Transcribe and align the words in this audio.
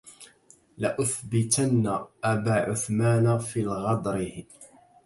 لأثبتن 0.77 1.99
أبا 2.23 2.53
عثمان 2.53 3.37
في 3.37 3.59
الغدره 3.59 4.43